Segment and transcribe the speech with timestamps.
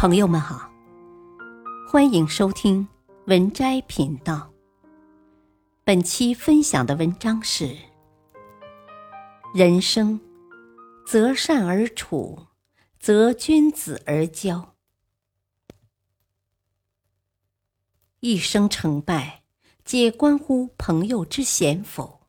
[0.00, 0.72] 朋友们好，
[1.86, 2.88] 欢迎收听
[3.26, 4.50] 文摘频道。
[5.84, 7.76] 本期分享的文章是：
[9.54, 10.18] 人生，
[11.06, 12.46] 择善而处，
[12.98, 14.74] 择君子而交。
[18.20, 19.42] 一生成败，
[19.84, 22.26] 皆关乎朋友之贤否，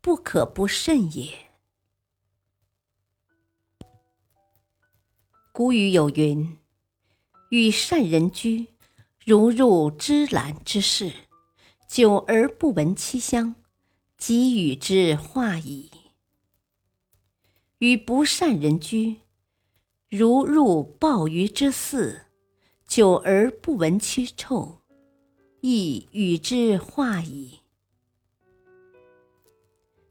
[0.00, 1.52] 不可不慎也。
[5.52, 6.58] 古语有云。
[7.54, 8.66] 与善人居，
[9.24, 11.12] 如入芝兰之室，
[11.86, 13.54] 久而不闻其香，
[14.18, 15.88] 即与之化矣；
[17.78, 19.18] 与不善人居，
[20.08, 22.22] 如入鲍鱼之肆，
[22.88, 24.80] 久而不闻其臭，
[25.60, 27.60] 亦与之化矣。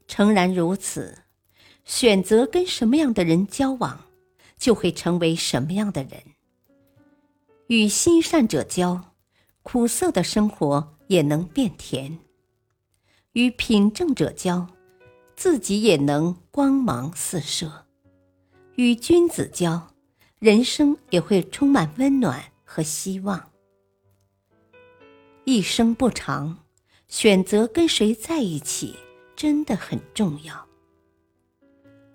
[0.08, 1.18] 诚然如此，
[1.84, 4.06] 选择跟什么样的人交往，
[4.56, 6.33] 就会成为什么样的人。
[7.68, 9.14] 与心善者交，
[9.62, 12.18] 苦涩的生活也能变甜；
[13.32, 14.68] 与品正者交，
[15.34, 17.68] 自己也能光芒四射；
[18.74, 19.94] 与君子交，
[20.38, 23.50] 人生也会充满温暖和希望。
[25.44, 26.58] 一生不长，
[27.08, 28.94] 选择跟谁在一起
[29.34, 30.66] 真的很重要。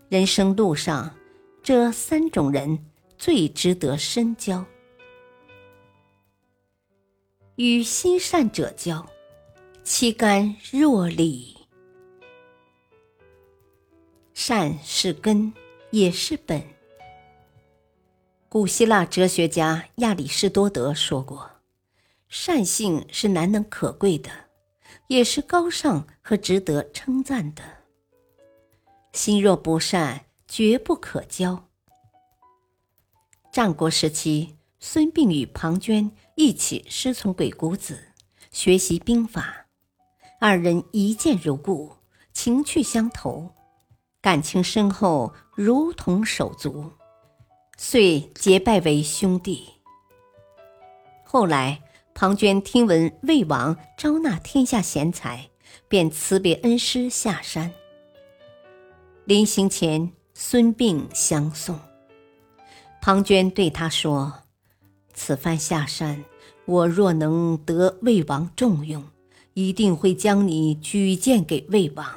[0.09, 1.15] 人生路上，
[1.63, 2.85] 这三种人
[3.17, 4.63] 最值得深交。
[7.59, 9.05] 与心善者交，
[9.83, 11.57] 其甘若醴。
[14.33, 15.51] 善是根，
[15.91, 16.63] 也是本。
[18.47, 21.51] 古希腊哲学家亚里士多德说过
[22.29, 24.31] ：“善性是难能可贵的，
[25.07, 27.61] 也是高尚和值得称赞的。
[29.11, 31.67] 心若不善，绝不可交。”
[33.51, 34.55] 战国时期。
[34.81, 37.99] 孙膑与庞涓一起师从鬼谷子
[38.49, 39.65] 学习兵法，
[40.39, 41.91] 二人一见如故，
[42.31, 43.51] 情趣相投，
[44.21, 46.93] 感情深厚，如同手足，
[47.77, 49.67] 遂结拜为兄弟。
[51.25, 55.49] 后来，庞涓听闻魏王招纳天下贤才，
[55.89, 57.69] 便辞别恩师下山。
[59.25, 61.77] 临行前，孙膑相送，
[63.01, 64.33] 庞涓对他说。
[65.19, 66.23] 此番下山，
[66.63, 69.03] 我若能得魏王重用，
[69.53, 72.07] 一定会将你举荐给魏王。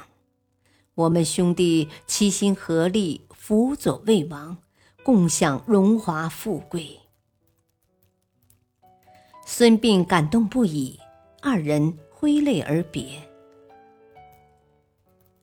[0.95, 4.57] 我们兄弟齐心合力，辅佐魏王，
[5.03, 7.01] 共享荣华富贵。
[9.45, 10.97] 孙膑感动不已，
[11.41, 13.21] 二人挥泪而别。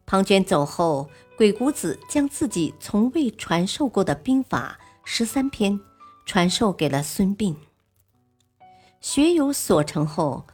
[0.07, 5.79] 庞涓走后，鬼谷子将自己从未传授过的兵法十三篇。
[6.31, 7.57] 传授给了孙膑。
[9.01, 10.47] 学有所成后，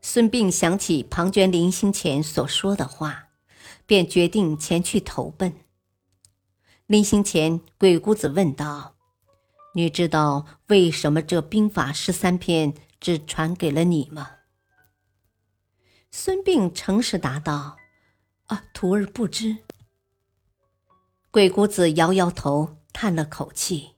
[0.00, 3.28] 孙膑想起庞涓临行前所说的话，
[3.84, 5.56] 便决定前去投奔。
[6.86, 8.94] 临行前，鬼谷子问道
[9.76, 14.30] ：“你知道为什么这兵法十三篇只传给了你吗？”
[16.10, 17.76] 孙膑诚实答道
[18.48, 19.58] ：“啊，徒儿不知。”
[21.30, 23.90] 鬼谷子摇摇头，叹了口气。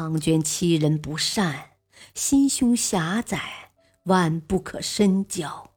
[0.00, 1.72] 庞涓欺人不善，
[2.14, 3.72] 心胸狭窄，
[4.04, 5.72] 万不可深交。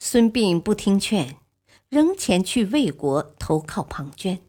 [0.00, 1.36] 孙膑不听劝，
[1.88, 4.40] 仍前去魏国投靠庞涓。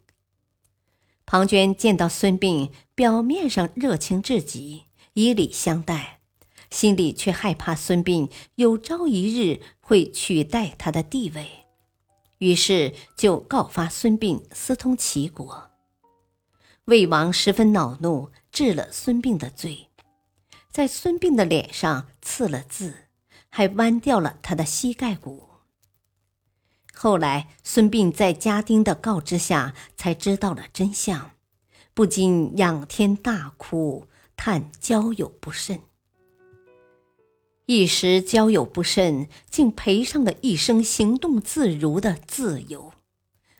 [1.27, 6.21] 庞涓见到孙膑，表面上热情至极，以礼相待，
[6.71, 11.65] 心里却害怕孙膑有朝一日会取代他的地位，
[12.39, 15.69] 于是就告发孙膑私通齐国。
[16.87, 19.89] 魏王十分恼怒，治了孙膑的罪，
[20.71, 23.09] 在孙膑的脸上刺了字，
[23.49, 25.49] 还剜掉了他的膝盖骨。
[26.93, 31.31] 后来，孙膑在家丁的告知下才知道了真相，
[31.93, 34.07] 不禁仰天大哭，
[34.37, 35.81] 叹交友不慎。
[37.66, 42.93] 一时交友不慎，竟赔上了一生行动自如的自由，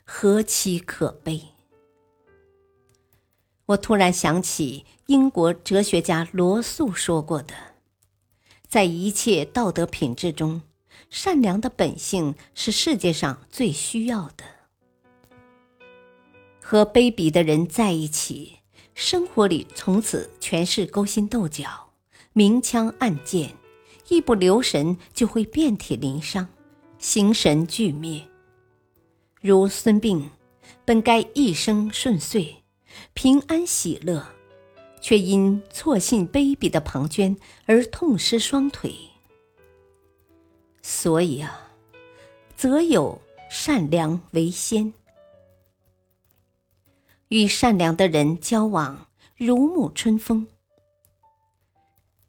[0.06, 1.57] 何其可悲！
[3.68, 7.54] 我突然想起英国哲学家罗素说过的
[8.66, 10.62] ：“在一切道德品质中，
[11.10, 14.46] 善良的本性是世界上最需要的。
[16.62, 18.60] 和卑鄙的人在一起，
[18.96, 21.90] 生活里从此全是勾心斗角、
[22.32, 23.54] 明枪暗箭，
[24.08, 26.48] 一不留神就会遍体鳞伤、
[27.00, 28.26] 形神俱灭。
[29.42, 30.24] 如孙膑，
[30.86, 32.64] 本该一生顺遂。”
[33.14, 34.28] 平安喜乐，
[35.02, 38.94] 却因错信卑鄙的庞涓而痛失双腿。
[40.82, 41.72] 所以啊，
[42.56, 44.94] 则有善良为先。
[47.30, 50.48] 与善良的人交往，如沐春风。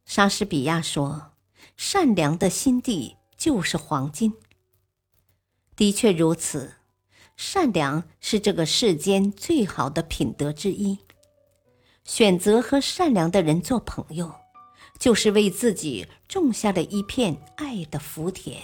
[0.04, 1.32] 莎士比亚说
[1.76, 4.34] ：“善良的心地就是黄金。”
[5.76, 6.77] 的确如此，
[7.38, 10.98] 善良是这个世间最好的品德之一。
[12.04, 14.34] 选择和善良的人做朋友，
[14.98, 18.60] 就是为自己种下了一片爱的福田。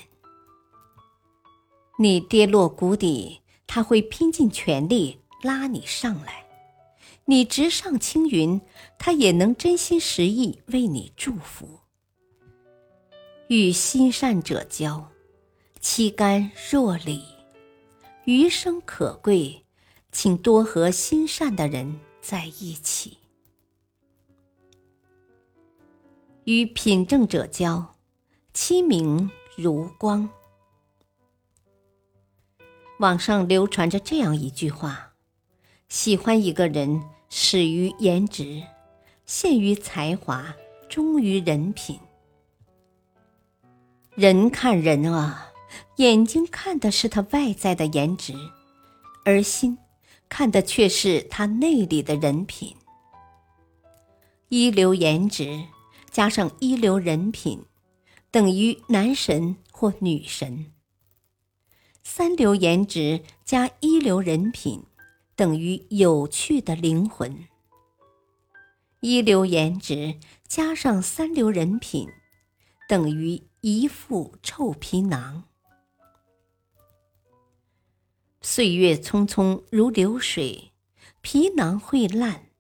[2.01, 6.45] 你跌落谷底，他会拼尽全力拉你上来；
[7.27, 8.61] 你直上青云，
[8.99, 11.79] 他也能真心实意为你祝福。
[13.47, 15.13] 与心善者交，
[15.81, 17.34] 其甘若醴。
[18.27, 19.65] 余生可贵，
[20.11, 23.19] 请多和心善的人在一起。
[26.45, 27.97] 与品正者交，
[28.55, 30.29] 其名如光。
[32.99, 35.13] 网上流传着这样一句话：
[35.89, 38.63] 喜欢一个人，始于颜值，
[39.27, 40.55] 陷于才华，
[40.89, 41.99] 忠于人品。
[44.15, 45.53] 人看人啊，
[45.97, 48.35] 眼睛看的是他外在的颜值，
[49.25, 49.79] 而心
[50.29, 52.75] 看的却是他内里的人品。
[54.49, 55.65] 一流颜值
[56.11, 57.65] 加上一流人品，
[58.31, 60.73] 等于男神或女神。
[62.03, 64.85] 三流颜值加一流人品，
[65.35, 67.47] 等于有趣的灵魂。
[69.01, 72.09] 一流颜值加上三流人品，
[72.89, 75.45] 等于一副臭皮囊。
[78.47, 80.75] 岁月匆匆如流水，
[81.23, 82.51] 皮囊会烂，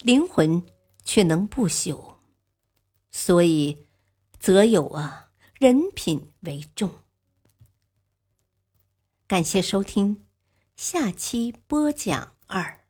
[0.00, 0.62] 灵魂
[1.02, 2.16] 却能不朽。
[3.10, 3.86] 所以，
[4.38, 6.90] 择友啊，人品为重。
[9.26, 10.26] 感谢收听，
[10.76, 12.84] 下期播讲二。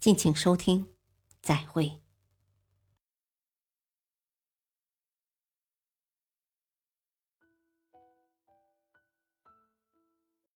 [0.00, 0.86] 敬请收听，
[1.42, 2.00] 再会。